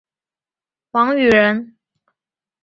[0.89, 1.77] 王羽人。